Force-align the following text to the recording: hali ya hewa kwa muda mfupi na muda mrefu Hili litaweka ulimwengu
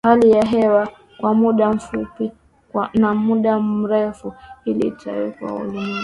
hali 0.03 0.31
ya 0.31 0.45
hewa 0.45 0.89
kwa 1.17 1.33
muda 1.33 1.73
mfupi 1.73 2.31
na 2.93 3.13
muda 3.15 3.59
mrefu 3.59 4.33
Hili 4.65 4.79
litaweka 4.89 5.53
ulimwengu 5.53 5.97